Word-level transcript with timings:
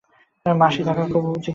মাসি 0.45 0.81
থাকাও 0.83 1.07
খুব 1.07 1.23
উচিত 1.27 1.37
ছিল। 1.37 1.49